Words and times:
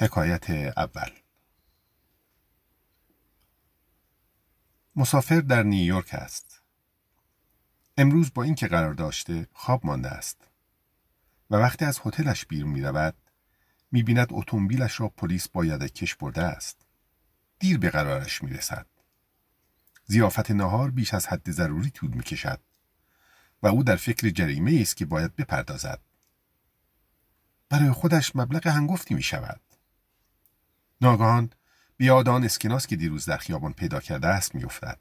حکایت 0.00 0.50
اول 0.50 1.10
مسافر 4.96 5.40
در 5.40 5.62
نیویورک 5.62 6.14
است. 6.14 6.62
امروز 7.96 8.34
با 8.34 8.42
اینکه 8.42 8.68
قرار 8.68 8.94
داشته 8.94 9.48
خواب 9.52 9.86
مانده 9.86 10.08
است 10.08 10.48
و 11.50 11.56
وقتی 11.56 11.84
از 11.84 12.00
هتلش 12.04 12.46
بیرون 12.46 12.70
می 12.70 12.82
رود 12.82 13.14
می 13.92 14.02
بیند 14.02 14.28
اتومبیلش 14.30 15.00
را 15.00 15.08
پلیس 15.08 15.48
با 15.48 15.64
یدکش 15.64 16.14
برده 16.14 16.42
است. 16.42 16.86
دیر 17.58 17.78
به 17.78 17.90
قرارش 17.90 18.42
می 18.42 18.50
رسد. 18.50 18.86
زیافت 20.04 20.50
نهار 20.50 20.90
بیش 20.90 21.14
از 21.14 21.26
حد 21.26 21.50
ضروری 21.50 21.90
طول 21.90 22.10
می 22.10 22.22
کشد 22.22 22.60
و 23.62 23.66
او 23.66 23.84
در 23.84 23.96
فکر 23.96 24.30
جریمه 24.30 24.78
است 24.80 24.96
که 24.96 25.06
باید 25.06 25.36
بپردازد. 25.36 26.00
برای 27.68 27.92
خودش 27.92 28.36
مبلغ 28.36 28.66
هنگفتی 28.66 29.14
می 29.14 29.22
شود. 29.22 29.60
ناگهان 31.00 31.50
بیاد 31.96 32.28
آن 32.28 32.44
اسکناس 32.44 32.86
که 32.86 32.96
دیروز 32.96 33.24
در 33.24 33.36
خیابان 33.36 33.72
پیدا 33.72 34.00
کرده 34.00 34.26
است 34.26 34.54
میافتد 34.54 34.98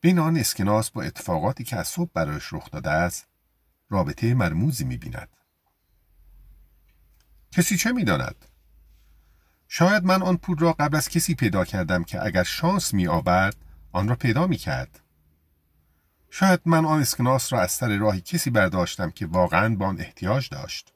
بین 0.00 0.18
آن 0.18 0.36
اسکناس 0.36 0.90
با 0.90 1.02
اتفاقاتی 1.02 1.64
که 1.64 1.76
از 1.76 1.88
صبح 1.88 2.10
برایش 2.14 2.52
رخ 2.52 2.70
داده 2.70 2.90
است 2.90 3.28
رابطه 3.88 4.34
مرموزی 4.34 4.84
می‌بیند 4.84 5.28
کسی 7.50 7.76
چه 7.76 7.92
می‌داند 7.92 8.44
شاید 9.68 10.04
من 10.04 10.22
آن 10.22 10.36
پول 10.36 10.58
را 10.58 10.72
قبل 10.72 10.96
از 10.96 11.08
کسی 11.08 11.34
پیدا 11.34 11.64
کردم 11.64 12.04
که 12.04 12.24
اگر 12.24 12.42
شانس 12.42 12.94
می 12.94 13.08
آورد 13.08 13.56
آن 13.92 14.08
را 14.08 14.14
پیدا 14.14 14.46
می 14.46 14.56
کرد. 14.56 15.00
شاید 16.30 16.60
من 16.64 16.84
آن 16.84 17.00
اسکناس 17.00 17.52
را 17.52 17.60
از 17.60 17.72
سر 17.72 17.96
راهی 17.96 18.20
کسی 18.20 18.50
برداشتم 18.50 19.10
که 19.10 19.26
واقعا 19.26 19.74
با 19.74 19.86
آن 19.86 20.00
احتیاج 20.00 20.48
داشت. 20.48 20.92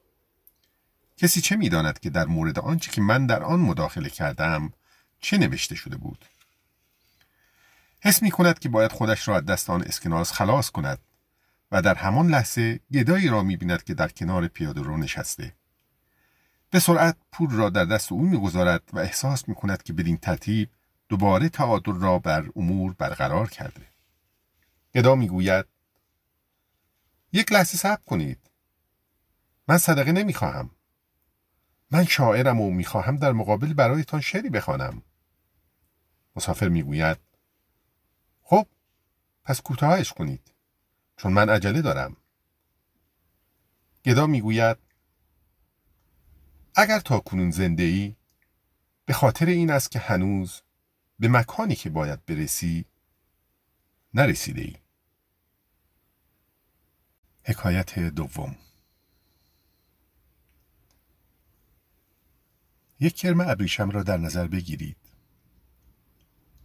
کسی 1.17 1.41
چه 1.41 1.55
می‌داند 1.55 1.99
که 1.99 2.09
در 2.09 2.25
مورد 2.25 2.59
آنچه 2.59 2.91
که 2.91 3.01
من 3.01 3.25
در 3.25 3.43
آن 3.43 3.59
مداخله 3.59 4.09
کردم 4.09 4.73
چه 5.19 5.37
نوشته 5.37 5.75
شده 5.75 5.97
بود؟ 5.97 6.25
حس 8.01 8.21
می 8.21 8.31
کند 8.31 8.59
که 8.59 8.69
باید 8.69 8.91
خودش 8.91 9.27
را 9.27 9.35
از 9.37 9.45
دست 9.45 9.69
آن 9.69 9.81
اسکناس 9.81 10.31
خلاص 10.31 10.69
کند 10.69 10.99
و 11.71 11.81
در 11.81 11.95
همان 11.95 12.27
لحظه 12.29 12.79
گدایی 12.93 13.27
را 13.27 13.43
می 13.43 13.57
بیند 13.57 13.83
که 13.83 13.93
در 13.93 14.07
کنار 14.07 14.47
پیاده 14.47 14.81
رو 14.81 14.97
نشسته. 14.97 15.55
به 16.69 16.79
سرعت 16.79 17.17
پول 17.31 17.51
را 17.51 17.69
در 17.69 17.85
دست 17.85 18.11
او 18.11 18.21
می‌گذارد 18.21 18.81
و 18.93 18.99
احساس 18.99 19.47
می 19.47 19.55
کند 19.55 19.83
که 19.83 19.93
بدین 19.93 20.17
ترتیب 20.17 20.69
دوباره 21.09 21.49
تعادل 21.49 21.93
را 21.93 22.19
بر 22.19 22.49
امور 22.55 22.93
برقرار 22.93 23.49
کرده. 23.49 23.87
گدا 24.95 25.15
می‌گوید 25.15 25.65
یک 27.33 27.51
لحظه 27.51 27.77
صبر 27.77 28.01
کنید. 28.05 28.39
من 29.67 29.77
صدقه 29.77 30.11
نمی‌خواهم. 30.11 30.69
من 31.95 32.05
شاعرم 32.05 32.61
و 32.61 32.71
می‌خواهم 32.71 33.17
در 33.17 33.31
مقابل 33.31 33.73
برایتان 33.73 34.21
شعری 34.21 34.49
بخوانم. 34.49 35.01
مسافر 36.35 36.69
می‌گوید 36.69 37.17
خب 38.43 38.67
پس 39.43 39.61
کوتاهش 39.61 40.13
کنید 40.13 40.53
چون 41.17 41.33
من 41.33 41.49
عجله 41.49 41.81
دارم. 41.81 42.17
گدا 44.05 44.27
می‌گوید 44.27 44.77
اگر 46.75 46.99
تا 46.99 47.19
کنون 47.19 47.51
زنده 47.51 47.83
ای 47.83 48.15
به 49.05 49.13
خاطر 49.13 49.45
این 49.45 49.71
است 49.71 49.91
که 49.91 49.99
هنوز 49.99 50.61
به 51.19 51.27
مکانی 51.27 51.75
که 51.75 51.89
باید 51.89 52.25
برسی 52.25 52.85
نرسیده 54.13 54.61
ای. 54.61 54.75
حکایت 57.43 57.99
دوم 57.99 58.55
یک 62.99 63.15
کرم 63.15 63.41
ابریشم 63.41 63.89
را 63.89 64.03
در 64.03 64.17
نظر 64.17 64.47
بگیرید. 64.47 64.97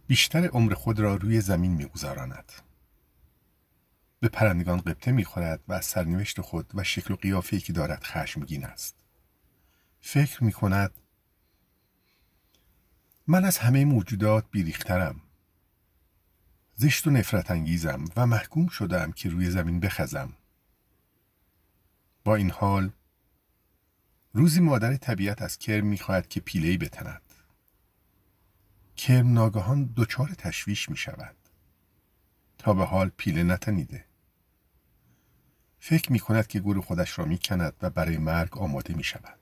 بیشتر 0.07 0.47
عمر 0.47 0.73
خود 0.73 0.99
را 0.99 1.15
روی 1.15 1.41
زمین 1.41 1.71
میگذراند. 1.71 2.51
به 4.19 4.29
پرندگان 4.29 4.81
قبطه 4.81 5.11
می‌خورد 5.11 5.63
و 5.67 5.73
از 5.73 5.85
سرنوشت 5.85 6.41
خود 6.41 6.71
و 6.73 6.83
شکل 6.83 7.13
و 7.13 7.17
قیافه‌ای 7.17 7.61
که 7.61 7.73
دارد 7.73 8.03
خشمگین 8.03 8.65
است. 8.65 8.95
فکر 10.01 10.43
می 10.43 10.51
کند 10.51 10.91
من 13.27 13.45
از 13.45 13.57
همه 13.57 13.85
موجودات 13.85 14.45
بیریخترم. 14.51 15.21
زشت 16.75 17.07
و 17.07 17.09
نفرت 17.09 17.51
انگیزم 17.51 18.05
و 18.15 18.25
محکوم 18.25 18.67
شدم 18.67 19.11
که 19.11 19.29
روی 19.29 19.49
زمین 19.49 19.79
بخزم. 19.79 20.33
با 22.23 22.35
این 22.35 22.51
حال 22.51 22.91
روزی 24.33 24.59
مادر 24.59 24.97
طبیعت 24.97 25.41
از 25.41 25.57
کرم 25.57 25.85
می‌خواهد 25.85 26.27
که 26.27 26.39
پیلهی 26.39 26.77
بتند. 26.77 27.21
کرم 28.95 29.33
ناگهان 29.33 29.93
دچار 29.95 30.27
تشویش 30.27 30.89
می 30.89 30.97
شود. 30.97 31.35
تا 32.57 32.73
به 32.73 32.85
حال 32.85 33.11
پیله 33.17 33.43
نتنیده. 33.43 34.05
فکر 35.79 36.11
می 36.11 36.19
کند 36.19 36.47
که 36.47 36.59
گور 36.59 36.81
خودش 36.81 37.19
را 37.19 37.25
می 37.25 37.37
کند 37.37 37.73
و 37.81 37.89
برای 37.89 38.17
مرگ 38.17 38.57
آماده 38.57 38.93
می 38.93 39.03
شود. 39.03 39.39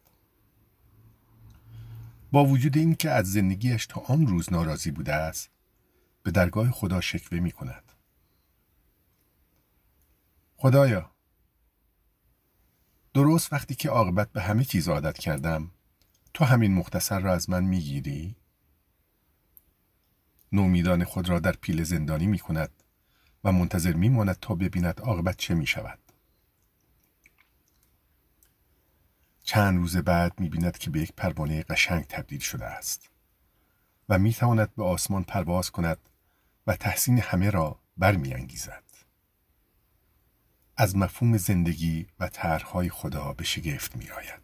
با 2.31 2.45
وجود 2.45 2.77
این 2.77 2.95
که 2.95 3.09
از 3.09 3.31
زندگیش 3.31 3.85
تا 3.85 4.01
آن 4.01 4.27
روز 4.27 4.53
ناراضی 4.53 4.91
بوده 4.91 5.13
است 5.13 5.49
به 6.23 6.31
درگاه 6.31 6.71
خدا 6.71 7.01
شکوه 7.01 7.39
می 7.39 7.51
کند. 7.51 7.91
خدایا 10.57 11.11
درست 13.13 13.53
وقتی 13.53 13.75
که 13.75 13.89
عاقبت 13.89 14.31
به 14.31 14.41
همه 14.41 14.63
چیز 14.63 14.89
عادت 14.89 15.17
کردم 15.17 15.71
تو 16.33 16.45
همین 16.45 16.73
مختصر 16.73 17.19
را 17.19 17.33
از 17.33 17.49
من 17.49 17.63
می‌گیری؟ 17.63 18.35
نومیدان 20.51 21.03
خود 21.03 21.29
را 21.29 21.39
در 21.39 21.51
پیل 21.51 21.83
زندانی 21.83 22.27
می 22.27 22.39
کند 22.39 22.71
و 23.43 23.51
منتظر 23.51 23.93
می 23.93 24.09
ماند 24.09 24.37
تا 24.41 24.55
ببیند 24.55 25.01
عاقبت 25.01 25.37
چه 25.37 25.53
می 25.53 25.67
شود. 25.67 25.99
چند 29.43 29.77
روز 29.77 29.97
بعد 29.97 30.39
می 30.39 30.49
بیند 30.49 30.77
که 30.77 30.89
به 30.89 30.99
یک 30.99 31.13
پروانه 31.13 31.63
قشنگ 31.63 32.03
تبدیل 32.03 32.39
شده 32.39 32.65
است 32.65 33.09
و 34.09 34.19
می 34.19 34.33
تواند 34.33 34.75
به 34.75 34.83
آسمان 34.83 35.23
پرواز 35.23 35.71
کند 35.71 36.09
و 36.67 36.75
تحسین 36.75 37.19
همه 37.19 37.49
را 37.49 37.79
برمیانگیزد. 37.97 38.88
از 40.81 40.95
مفهوم 40.95 41.37
زندگی 41.37 42.07
و 42.19 42.27
طرحهای 42.27 42.89
خدا 42.89 43.33
به 43.33 43.43
شگفت 43.43 43.95
می 43.95 44.09
آید. 44.09 44.41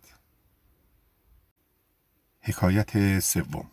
حکایت 2.41 3.19
سوم. 3.19 3.71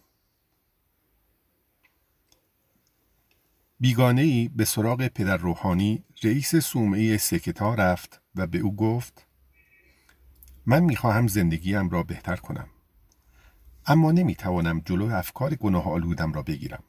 بیگانه 3.81 4.23
ای 4.23 4.49
به 4.49 4.65
سراغ 4.65 5.07
پدر 5.07 5.37
روحانی 5.37 6.05
رئیس 6.23 6.57
سومعی 6.57 7.19
سکتا 7.19 7.75
رفت 7.75 8.21
و 8.35 8.47
به 8.47 8.59
او 8.59 8.77
گفت 8.77 9.27
من 10.67 10.81
می‌خواهم 10.81 11.29
زندگیم 11.29 11.91
را 11.91 12.03
بهتر 12.03 12.37
کنم 12.37 12.69
اما 13.87 14.13
نمی‌توانم 14.13 14.81
جلو 14.81 15.15
افکار 15.15 15.55
گناه 15.55 15.89
آلودم 15.89 16.33
را 16.33 16.43
بگیرم. 16.43 16.83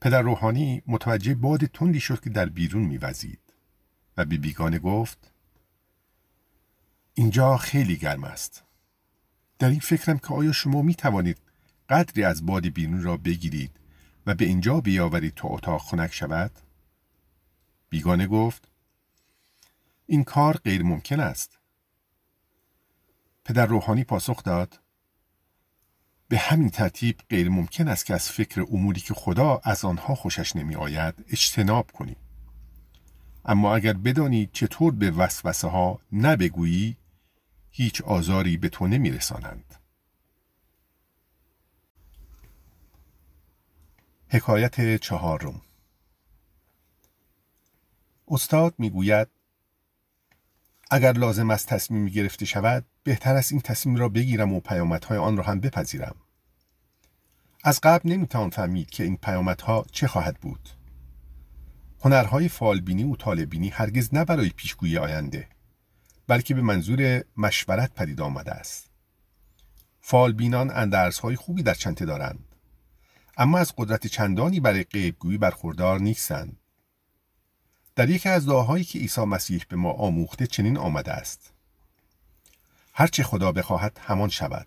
پدر 0.00 0.22
روحانی 0.22 0.82
متوجه 0.86 1.34
باد 1.34 1.66
تندی 1.66 2.00
شد 2.00 2.20
که 2.20 2.30
در 2.30 2.46
بیرون 2.46 2.82
میوزید. 2.82 3.45
و 4.16 4.24
به 4.24 4.36
بیگانه 4.36 4.78
گفت 4.78 5.32
اینجا 7.14 7.56
خیلی 7.56 7.96
گرم 7.96 8.24
است 8.24 8.64
در 9.58 9.68
این 9.68 9.80
فکرم 9.80 10.18
که 10.18 10.34
آیا 10.34 10.52
شما 10.52 10.82
می 10.82 10.94
توانید 10.94 11.38
قدری 11.88 12.24
از 12.24 12.46
باد 12.46 12.66
بیرون 12.66 13.02
را 13.02 13.16
بگیرید 13.16 13.80
و 14.26 14.34
به 14.34 14.44
اینجا 14.44 14.80
بیاورید 14.80 15.34
تا 15.34 15.48
اتاق 15.48 15.82
خنک 15.82 16.12
شود؟ 16.12 16.50
بیگانه 17.88 18.26
گفت 18.26 18.68
این 20.06 20.24
کار 20.24 20.56
غیر 20.56 20.82
ممکن 20.82 21.20
است. 21.20 21.58
پدر 23.44 23.66
روحانی 23.66 24.04
پاسخ 24.04 24.42
داد 24.42 24.80
به 26.28 26.38
همین 26.38 26.70
ترتیب 26.70 27.20
غیر 27.30 27.48
ممکن 27.48 27.88
است 27.88 28.06
که 28.06 28.14
از 28.14 28.28
فکر 28.30 28.60
اموری 28.60 29.00
که 29.00 29.14
خدا 29.14 29.60
از 29.64 29.84
آنها 29.84 30.14
خوشش 30.14 30.56
نمی 30.56 30.74
آید 30.74 31.24
اجتناب 31.28 31.90
کنید. 31.90 32.25
اما 33.46 33.76
اگر 33.76 33.92
بدانی 33.92 34.48
چطور 34.52 34.94
به 34.94 35.10
وسوسه 35.10 35.68
ها 35.68 36.00
نبگویی 36.12 36.96
هیچ 37.70 38.02
آزاری 38.02 38.56
به 38.56 38.68
تو 38.68 38.86
نمی 38.86 39.10
رسانند. 39.10 39.74
حکایت 44.28 44.96
چهارم 44.96 45.60
استاد 48.28 48.74
می‌گوید 48.78 49.28
اگر 50.90 51.12
لازم 51.12 51.50
است 51.50 51.68
تصمیمی 51.68 52.10
گرفته 52.10 52.44
شود 52.44 52.86
بهتر 53.02 53.34
است 53.36 53.52
این 53.52 53.60
تصمیم 53.60 53.96
را 53.96 54.08
بگیرم 54.08 54.52
و 54.52 54.60
پیامدهای 54.60 55.18
آن 55.18 55.36
را 55.36 55.44
هم 55.44 55.60
بپذیرم. 55.60 56.16
از 57.64 57.80
قبل 57.80 58.12
نمی‌توان 58.12 58.50
فهمید 58.50 58.90
که 58.90 59.04
این 59.04 59.16
پیامدها 59.16 59.86
چه 59.92 60.08
خواهد 60.08 60.36
بود. 60.40 60.75
هنرهای 62.06 62.48
فالبینی 62.48 63.04
و 63.04 63.16
طالبینی 63.16 63.68
هرگز 63.68 64.14
نه 64.14 64.24
برای 64.24 64.48
پیشگویی 64.48 64.98
آینده 64.98 65.48
بلکه 66.26 66.54
به 66.54 66.62
منظور 66.62 67.24
مشورت 67.36 67.94
پدید 67.94 68.20
آمده 68.20 68.52
است. 68.52 68.90
فالبینان 70.00 70.70
اندرزهای 70.70 71.36
خوبی 71.36 71.62
در 71.62 71.74
چنته 71.74 72.04
دارند 72.04 72.44
اما 73.36 73.58
از 73.58 73.72
قدرت 73.76 74.06
چندانی 74.06 74.60
برای 74.60 74.84
غیبگویی 74.84 75.38
برخوردار 75.38 76.00
نیستند. 76.00 76.56
در 77.96 78.10
یکی 78.10 78.28
از 78.28 78.46
دعاهایی 78.46 78.84
که 78.84 78.98
عیسی 78.98 79.24
مسیح 79.24 79.62
به 79.68 79.76
ما 79.76 79.92
آموخته 79.92 80.46
چنین 80.46 80.76
آمده 80.76 81.12
است. 81.12 81.52
هرچه 82.92 83.22
خدا 83.22 83.52
بخواهد 83.52 84.00
همان 84.02 84.28
شود. 84.28 84.66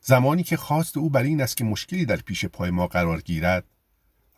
زمانی 0.00 0.42
که 0.42 0.56
خواست 0.56 0.96
او 0.96 1.10
بر 1.10 1.22
این 1.22 1.42
است 1.42 1.56
که 1.56 1.64
مشکلی 1.64 2.04
در 2.04 2.16
پیش 2.16 2.44
پای 2.44 2.70
ما 2.70 2.86
قرار 2.86 3.20
گیرد 3.20 3.64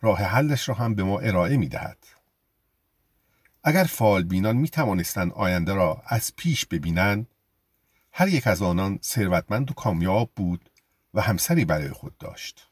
راه 0.01 0.19
حلش 0.23 0.69
را 0.69 0.75
هم 0.75 0.95
به 0.95 1.03
ما 1.03 1.19
ارائه 1.19 1.57
می 1.57 1.67
دهد. 1.67 1.97
اگر 3.63 3.83
فال 3.83 4.23
بینان 4.23 4.57
می 4.57 4.69
توانستند 4.69 5.31
آینده 5.31 5.73
را 5.73 6.03
از 6.05 6.35
پیش 6.35 6.65
ببینند 6.65 7.27
هر 8.11 8.27
یک 8.27 8.47
از 8.47 8.61
آنان 8.61 8.99
ثروتمند 9.03 9.71
و 9.71 9.73
کامیاب 9.73 10.31
بود 10.35 10.69
و 11.13 11.21
همسری 11.21 11.65
برای 11.65 11.89
خود 11.89 12.17
داشت. 12.17 12.67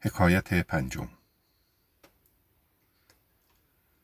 حکایت 0.00 0.54
پنجم 0.54 1.08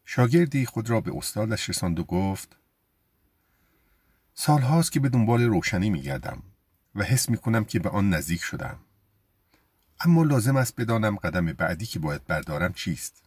شاگردی 0.05 0.67
خود 0.67 0.91
را 0.91 1.01
به 1.01 1.17
استادش 1.17 1.69
رساند 1.69 1.99
و 1.99 2.05
گفت 2.05 2.57
سالهاست 4.35 4.93
که 4.93 5.01
به 5.01 5.09
دنبال 5.09 5.43
روشنی 5.43 5.91
می 5.91 6.03
گردم 6.03 6.43
و 6.95 7.03
حس 7.03 7.29
می 7.29 7.37
کنم 7.37 7.65
که 7.65 7.79
به 7.79 7.89
آن 7.89 8.11
نزدیک 8.11 8.43
شدم. 8.43 8.79
اما 10.01 10.23
لازم 10.23 10.57
است 10.57 10.81
بدانم 10.81 11.17
قدم 11.17 11.47
بعدی 11.47 11.87
که 11.87 11.99
باید 11.99 12.25
بردارم 12.25 12.73
چیست. 12.73 13.23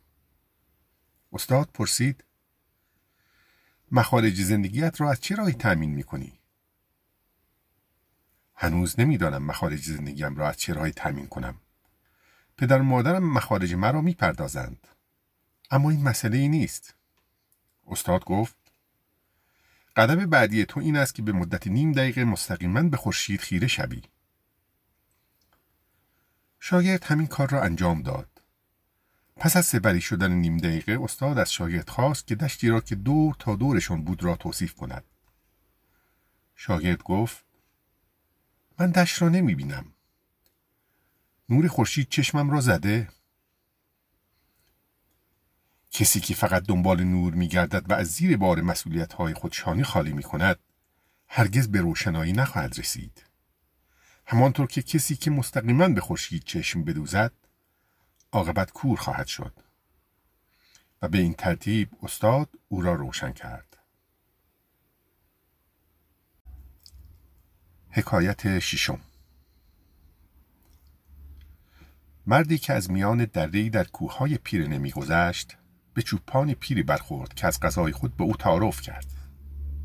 استاد 1.34 1.70
پرسید 1.74 2.24
مخارج 3.92 4.42
زندگیت 4.42 5.02
را 5.02 5.12
از 5.12 5.22
چه 5.22 5.36
راهی 5.36 5.54
تأمین 5.54 5.90
می 5.90 6.04
کنی؟ 6.04 6.40
هنوز 8.56 9.00
نمی‌دانم 9.00 9.44
مخارج 9.44 9.84
زندگیم 9.84 10.36
را 10.36 10.50
از 10.50 10.58
چه 10.58 10.74
راهی 10.74 10.92
تأمین 10.92 11.28
کنم. 11.28 11.56
پدر 12.58 12.80
و 12.80 12.84
مادرم 12.84 13.34
مخارج 13.34 13.74
مرا 13.74 14.02
می‌پردازند. 14.02 14.88
اما 15.72 15.90
این 15.90 16.04
مسئله 16.04 16.38
ای 16.38 16.48
نیست. 16.48 16.94
استاد 17.88 18.26
گفت 18.26 18.65
قدم 19.96 20.26
بعدی 20.26 20.66
تو 20.66 20.80
این 20.80 20.98
است 20.98 21.16
که 21.16 21.22
به 21.22 21.32
مدت 21.32 21.68
نیم 21.68 21.92
دقیقه 21.92 22.24
مستقیما 22.24 22.84
به 22.84 22.98
خورشید 22.98 23.42
خیره 23.42 23.68
شوی. 23.68 24.02
شاگرد 26.60 27.04
همین 27.04 27.28
کار 27.28 27.50
را 27.50 27.64
انجام 27.64 28.02
داد. 28.02 28.30
پس 29.36 29.58
از 29.58 29.66
سپری 29.66 30.02
شدن 30.02 30.32
نیم 30.32 30.58
دقیقه 30.58 31.00
استاد 31.02 31.40
از 31.40 31.54
شاگرد 31.54 31.90
خواست 31.90 32.28
که 32.28 32.36
دشتی 32.36 32.70
را 32.70 32.82
که 32.82 32.96
دور 32.96 33.36
تا 33.40 33.56
دورشان 33.56 34.04
بود 34.04 34.24
را 34.24 34.36
توصیف 34.36 34.74
کند. 34.74 35.04
شاگرد 36.56 37.04
گفت 37.04 37.46
من 38.80 38.92
دشت 38.92 39.22
را 39.22 39.30
نمی 39.30 39.56
بینم. 39.56 39.86
نور 41.50 41.68
خورشید 41.68 42.10
چشمم 42.10 42.50
را 42.50 42.62
زده 42.62 43.10
کسی 45.96 46.20
که 46.20 46.34
فقط 46.34 46.64
دنبال 46.64 47.04
نور 47.04 47.34
می 47.34 47.48
گردد 47.48 47.92
و 47.92 47.94
از 47.94 48.08
زیر 48.08 48.38
بار 48.38 48.62
مسئولیت 48.62 49.14
های 49.14 49.34
خودشانی 49.34 49.84
خالی 49.84 50.14
می 50.14 50.24
کند 50.24 50.60
هرگز 51.28 51.68
به 51.68 51.82
روشنایی 51.82 52.34
نخواهد 52.34 52.80
رسید. 52.80 53.24
همانطور 54.26 54.68
که 54.68 54.82
کسی 54.82 55.16
که 55.16 55.32
مستقیما 55.32 55.88
به 55.88 56.02
خورشید 56.02 56.44
چشم 56.44 56.84
بدوزد 56.84 57.32
عاقبت 58.32 58.72
کور 58.72 58.98
خواهد 58.98 59.28
شد. 59.28 59.54
و 61.02 61.08
به 61.08 61.18
این 61.18 61.34
ترتیب 61.34 61.90
استاد 62.04 62.50
او 62.68 62.82
را 62.82 62.94
روشن 62.94 63.32
کرد. 63.32 63.78
حکایت 67.90 68.60
ششم. 68.60 69.00
مردی 72.28 72.58
که 72.58 72.74
از 72.74 72.92
میان 72.92 73.26
درهای 73.26 73.70
در 73.70 73.84
کوههای 73.84 74.38
پیره 74.38 74.68
نمیگذشت 74.68 75.58
به 75.96 76.02
چوپان 76.02 76.54
پیری 76.54 76.84
برخورد 76.84 77.34
که 77.34 77.48
از 77.48 77.60
غذای 77.60 77.92
خود 77.92 78.18
به 78.18 78.24
او 78.24 78.36
تعارف 78.36 78.82
کرد. 78.82 79.06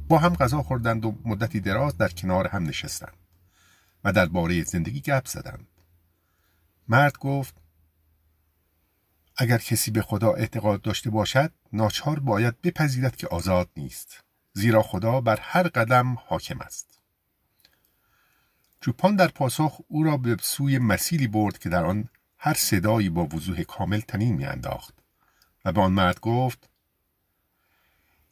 با 0.08 0.18
هم 0.18 0.34
غذا 0.34 0.62
خوردند 0.62 1.04
و 1.04 1.18
مدتی 1.24 1.60
دراز 1.60 1.96
در 1.96 2.08
کنار 2.08 2.46
هم 2.46 2.62
نشستند 2.62 3.16
و 4.04 4.12
درباره 4.12 4.64
زندگی 4.64 5.00
گپ 5.00 5.26
زدند. 5.26 5.66
مرد 6.88 7.18
گفت 7.18 7.54
اگر 9.36 9.58
کسی 9.58 9.90
به 9.90 10.02
خدا 10.02 10.32
اعتقاد 10.32 10.82
داشته 10.82 11.10
باشد 11.10 11.52
ناچار 11.72 12.20
باید 12.20 12.60
بپذیرد 12.60 13.16
که 13.16 13.26
آزاد 13.26 13.70
نیست 13.76 14.24
زیرا 14.52 14.82
خدا 14.82 15.20
بر 15.20 15.38
هر 15.42 15.62
قدم 15.62 16.18
حاکم 16.26 16.60
است. 16.60 17.00
چوپان 18.80 19.16
در 19.16 19.28
پاسخ 19.28 19.80
او 19.88 20.02
را 20.02 20.16
به 20.16 20.36
سوی 20.42 20.78
مسیلی 20.78 21.26
برد 21.26 21.58
که 21.58 21.68
در 21.68 21.84
آن 21.84 22.08
هر 22.38 22.54
صدایی 22.54 23.08
با 23.08 23.26
وضوح 23.26 23.62
کامل 23.62 24.00
تنین 24.00 24.36
میانداخت. 24.36 24.99
و 25.64 25.72
به 25.72 25.80
آن 25.80 25.92
مرد 25.92 26.20
گفت 26.20 26.68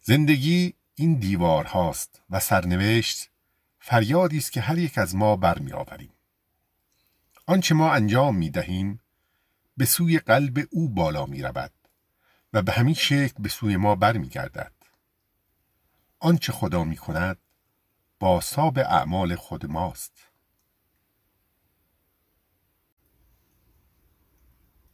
زندگی 0.01 0.75
این 0.95 1.15
دیوار 1.15 1.65
هاست 1.65 2.23
و 2.31 2.41
سرنوشت 2.41 3.31
فریادی 3.79 4.39
است 4.39 4.53
که 4.53 4.61
هر 4.61 4.79
یک 4.79 4.99
از 4.99 5.15
ما 5.15 5.37
برمیآوریم. 5.37 6.13
آنچه 7.47 7.75
ما 7.75 7.93
انجام 7.93 8.37
می 8.37 8.51
دهیم 8.51 9.01
به 9.77 9.85
سوی 9.85 10.19
قلب 10.19 10.67
او 10.71 10.89
بالا 10.89 11.27
می 11.27 11.43
رود 11.43 11.73
و 12.53 12.63
به 12.63 12.73
همین 12.73 12.95
شکل 12.95 13.43
به 13.43 13.49
سوی 13.49 13.77
ما 13.77 13.95
برمیگردد. 13.95 14.73
آنچه 16.19 16.53
خدا 16.53 16.85
می 16.85 16.97
کند 16.97 17.39
با 18.19 18.41
ساب 18.41 18.79
اعمال 18.79 19.35
خود 19.35 19.67
ماست. 19.67 20.13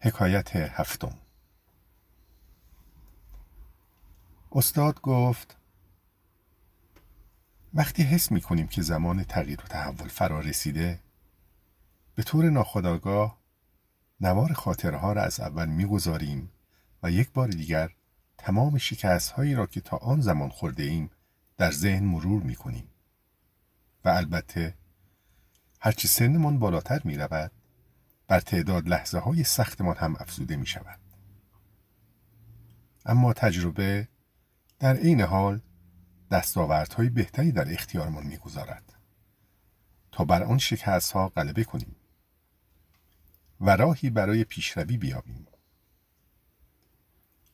حکایت 0.01 0.57
هفتم 0.57 1.24
استاد 4.57 5.01
گفت 5.01 5.57
وقتی 7.75 8.03
حس 8.03 8.33
می 8.33 8.41
کنیم 8.41 8.67
که 8.67 8.83
زمان 8.83 9.25
تغییر 9.25 9.61
و 9.61 9.69
تحول 9.69 10.09
فرا 10.09 10.41
رسیده 10.41 11.01
به 12.15 12.23
طور 12.23 12.51
ناخودآگاه 12.51 13.39
نوار 14.21 14.53
خاطرها 14.53 15.13
را 15.13 15.23
از 15.23 15.41
اول 15.41 15.69
می‌گذاریم 15.69 16.51
و 17.03 17.11
یک 17.11 17.33
بار 17.33 17.49
دیگر 17.49 17.91
تمام 18.39 18.79
شکست 18.79 19.31
هایی 19.31 19.55
را 19.55 19.67
که 19.67 19.81
تا 19.81 19.97
آن 19.97 20.21
زمان 20.21 20.49
خورده 20.49 20.83
ایم 20.83 21.11
در 21.57 21.71
ذهن 21.71 22.05
مرور 22.05 22.43
می 22.43 22.55
کنیم 22.55 22.89
و 24.05 24.09
البته 24.09 24.75
هرچی 25.81 26.09
سنمان 26.09 26.59
بالاتر 26.59 27.01
می 27.05 27.17
رود 27.17 27.53
بر 28.29 28.41
تعداد 28.41 28.89
لحظه 28.89 29.19
های 29.19 29.45
سختمان 29.45 29.97
هم 29.97 30.17
افزوده 30.19 30.57
می 30.57 30.67
شود. 30.67 31.01
اما 33.07 33.33
تجربه 33.33 34.09
در 34.79 34.97
عین 34.97 35.21
حال 35.21 35.61
دستاوردهای 36.31 37.09
بهتری 37.09 37.53
در 37.53 37.73
اختیارمان 37.73 38.27
می‌گذارد. 38.27 38.93
تا 40.13 40.25
بر 40.25 40.43
آن 40.43 40.59
شکست 40.59 41.13
ها 41.13 41.29
غلبه 41.29 41.65
کنیم 41.65 41.97
و 43.61 43.77
راهی 43.77 44.11
برای 44.11 44.45
پیشروی 44.45 44.97
بیابیم. 44.97 45.47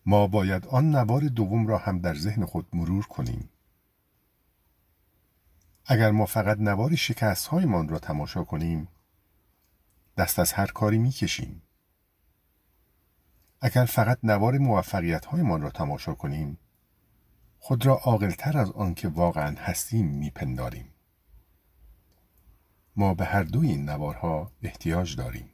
ما 0.06 0.26
باید 0.26 0.66
آن 0.66 0.90
نوار 0.90 1.20
دوم 1.20 1.66
را 1.66 1.78
هم 1.78 1.98
در 1.98 2.14
ذهن 2.14 2.44
خود 2.44 2.66
مرور 2.72 3.06
کنیم. 3.06 3.50
اگر 5.86 6.10
ما 6.10 6.26
فقط 6.26 6.58
نوار 6.58 6.94
شکست 6.94 7.46
هایمان 7.46 7.88
را 7.88 7.98
تماشا 7.98 8.44
کنیم 8.44 8.88
دست 10.16 10.38
از 10.38 10.52
هر 10.52 10.66
کاری 10.66 10.98
می‌کشیم. 10.98 11.62
اگر 13.60 13.84
فقط 13.84 14.18
نوار 14.22 14.58
موفقیت 14.58 15.24
هایمان 15.24 15.62
را 15.62 15.70
تماشا 15.70 16.14
کنیم 16.14 16.58
خود 17.62 17.86
را 17.86 17.94
عاقلتر 17.94 18.58
از 18.58 18.70
آنکه 18.70 19.08
واقعا 19.08 19.56
هستیم 19.58 20.06
میپنداریم. 20.06 20.94
ما 22.96 23.14
به 23.14 23.24
هر 23.24 23.42
دوی 23.42 23.68
این 23.68 23.88
نوارها 23.88 24.52
احتیاج 24.62 25.16
داریم. 25.16 25.50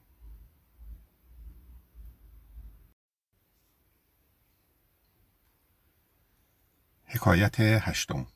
حکایت 7.05 7.61
هشتم. 7.61 8.27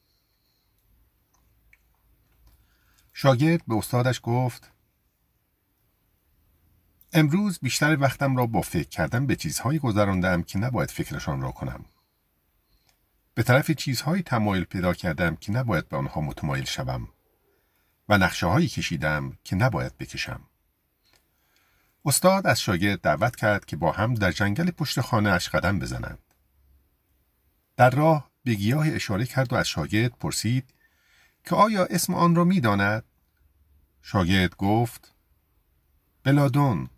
شاگرد 3.12 3.66
به 3.66 3.74
استادش 3.74 4.20
گفت 4.22 4.72
امروز 7.12 7.58
بیشتر 7.58 7.96
وقتم 8.00 8.36
را 8.36 8.46
با 8.46 8.60
فکر 8.60 8.88
کردن 8.88 9.26
به 9.26 9.36
چیزهایی 9.36 9.78
گذراندم 9.78 10.42
که 10.42 10.58
نباید 10.58 10.90
فکرشان 10.90 11.40
را 11.40 11.52
کنم. 11.52 11.84
به 13.34 13.42
طرف 13.42 13.70
چیزهایی 13.70 14.22
تمایل 14.22 14.64
پیدا 14.64 14.94
کردم 14.94 15.36
که 15.36 15.52
نباید 15.52 15.88
به 15.88 15.96
آنها 15.96 16.20
متمایل 16.20 16.64
شوم 16.64 17.08
و 18.08 18.18
نقشه 18.18 18.46
هایی 18.46 18.68
کشیدم 18.68 19.38
که 19.44 19.56
نباید 19.56 19.98
بکشم. 19.98 20.40
استاد 22.04 22.46
از 22.46 22.60
شاگرد 22.60 23.00
دعوت 23.00 23.36
کرد 23.36 23.64
که 23.64 23.76
با 23.76 23.92
هم 23.92 24.14
در 24.14 24.32
جنگل 24.32 24.70
پشت 24.70 25.00
خانه 25.00 25.30
اش 25.30 25.48
قدم 25.48 25.78
بزنند. 25.78 26.18
در 27.76 27.90
راه 27.90 28.30
به 28.44 28.54
گیاه 28.54 28.88
اشاره 28.88 29.26
کرد 29.26 29.52
و 29.52 29.56
از 29.56 29.68
شاگرد 29.68 30.10
پرسید 30.10 30.74
که 31.44 31.54
آیا 31.54 31.84
اسم 31.84 32.14
آن 32.14 32.34
را 32.34 32.44
می 32.44 32.60
داند؟ 32.60 33.04
شاگرد 34.02 34.56
گفت 34.56 35.14
بلادون 36.22 36.90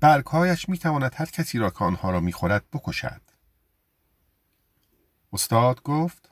برگهایش 0.00 0.68
می 0.68 0.78
تواند 0.78 1.12
هر 1.14 1.26
کسی 1.26 1.58
را 1.58 1.70
که 1.70 1.84
آنها 1.84 2.10
را 2.10 2.20
می 2.20 2.32
خورد 2.32 2.64
بکشد. 2.72 3.29
استاد 5.32 5.82
گفت 5.82 6.30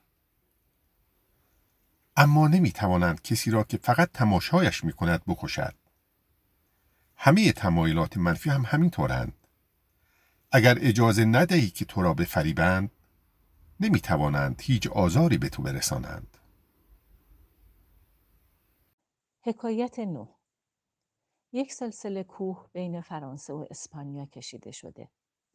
اما 2.17 2.49
نمی 2.49 2.73
توانند 2.73 3.23
کسی 3.23 3.51
را 3.51 3.65
که 3.65 3.77
فقط 3.77 4.13
تماشایش 4.13 4.85
می 4.85 4.93
کند 4.93 5.23
بکشد. 5.27 5.75
همه 7.17 7.53
تمایلات 7.53 8.17
منفی 8.17 8.51
هم 8.51 8.63
همین 8.67 8.91
طورند. 8.91 9.47
اگر 10.53 10.79
اجازه 10.81 11.25
ندهی 11.25 11.71
که 11.71 11.85
تو 11.85 12.03
را 12.03 12.15
بفریبند 12.15 12.91
نمی 13.81 14.01
توانند 14.01 14.63
هیچ 14.63 14.87
آزاری 14.87 15.39
به 15.39 15.49
تو 15.49 15.63
برسانند. 15.63 16.37
حکایت 19.41 19.99
نو 19.99 20.27
یک 21.53 21.73
سلسله 21.73 22.25
کوه 22.25 22.69
بین 22.73 23.01
فرانسه 23.01 23.53
و 23.53 23.67
اسپانیا 23.71 24.27
کشیده 24.27 24.71
شده. 24.71 25.09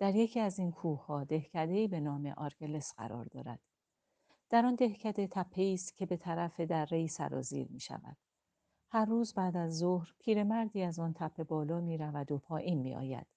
در 0.04 0.16
یکی 0.16 0.40
از 0.40 0.60
این 0.60 0.72
کوه 0.72 1.06
ها 1.06 1.24
دهکده 1.24 1.88
به 1.88 2.00
نام 2.00 2.34
آرگلس 2.38 2.94
قرار 2.98 3.26
دارد. 3.26 3.60
در 4.50 4.66
آن 4.66 4.76
دهکده 4.76 5.28
تپه 5.28 5.72
است 5.74 5.98
که 5.98 6.06
به 6.06 6.18
طرف 6.18 6.60
دره 6.60 7.08
سرازیر 7.08 7.68
می 7.72 7.80
شود. 7.80 8.18
هر 8.90 9.06
روز 9.06 9.34
بعد 9.34 9.58
از 9.58 9.78
ظهر 9.78 10.14
پیرمردی 10.20 10.84
از 10.84 11.00
آن 11.00 11.14
تپه 11.14 11.44
بالا 11.44 11.82
می 11.82 11.98
رود 11.98 12.32
و 12.32 12.38
پایین 12.38 12.80
می 12.80 12.96
آید. 12.96 13.28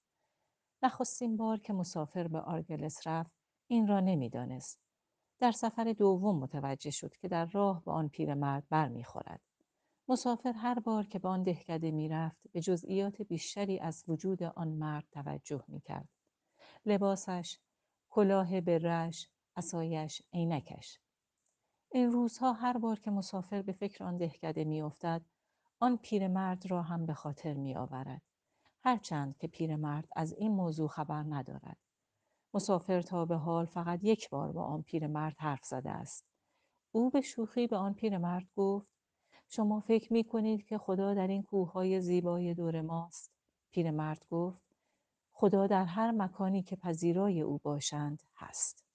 نخستین 0.83 1.37
بار 1.37 1.59
که 1.59 1.73
مسافر 1.73 2.27
به 2.27 2.39
آرگلس 2.39 3.07
رفت 3.07 3.31
این 3.67 3.87
را 3.87 3.99
نمی‌دانست. 3.99 4.79
در 5.39 5.51
سفر 5.51 5.93
دوم 5.93 6.39
متوجه 6.39 6.91
شد 6.91 7.15
که 7.15 7.27
در 7.27 7.45
راه 7.45 7.83
به 7.83 7.91
آن 7.91 8.09
پیرمرد 8.09 8.67
برمیخورد. 8.69 9.41
مسافر 10.07 10.51
هر 10.51 10.79
بار 10.79 11.05
که 11.05 11.19
به 11.19 11.27
آن 11.27 11.43
دهکده 11.43 11.91
می‌رفت 11.91 12.47
به 12.51 12.61
جزئیات 12.61 13.21
بیشتری 13.21 13.79
از 13.79 14.03
وجود 14.07 14.43
آن 14.43 14.67
مرد 14.67 15.05
توجه 15.11 15.63
می‌کرد. 15.67 16.16
لباسش، 16.87 17.59
کلاه 18.09 18.61
برش، 18.61 19.29
اسایش، 19.55 20.21
عینکش. 20.33 20.99
این 21.91 22.11
روزها 22.11 22.53
هر 22.53 22.77
بار 22.77 22.99
که 22.99 23.11
مسافر 23.11 23.61
به 23.61 23.71
فکر 23.71 24.03
آن 24.03 24.17
دهکده 24.17 24.63
میافتد 24.63 25.21
آن 25.79 25.97
پیرمرد 25.97 26.71
را 26.71 26.81
هم 26.81 27.05
به 27.05 27.13
خاطر 27.13 27.53
میآورد. 27.53 28.21
هرچند 28.83 29.37
که 29.37 29.47
پیرمرد 29.47 30.07
از 30.15 30.33
این 30.33 30.51
موضوع 30.51 30.87
خبر 30.87 31.23
ندارد. 31.29 31.77
مسافر 32.53 33.01
تا 33.01 33.25
به 33.25 33.35
حال 33.35 33.65
فقط 33.65 33.99
یک 34.03 34.29
بار 34.29 34.51
با 34.51 34.63
آن 34.63 34.81
پیرمرد 34.81 35.35
حرف 35.39 35.65
زده 35.65 35.89
است. 35.89 36.25
او 36.91 37.09
به 37.09 37.21
شوخی 37.21 37.67
به 37.67 37.77
آن 37.77 37.93
پیرمرد 37.93 38.47
گفت 38.55 38.87
شما 39.49 39.79
فکر 39.79 40.13
می 40.13 40.23
کنید 40.23 40.65
که 40.65 40.77
خدا 40.77 41.13
در 41.13 41.27
این 41.27 41.43
کوههای 41.43 42.01
زیبای 42.01 42.53
دور 42.53 42.81
ماست؟ 42.81 43.31
پیرمرد 43.71 44.25
گفت 44.29 44.66
خدا 45.39 45.67
در 45.67 45.85
هر 45.85 46.11
مکانی 46.11 46.63
که 46.63 46.75
پذیرای 46.75 47.41
او 47.41 47.57
باشند 47.57 48.23
هست. 48.35 48.86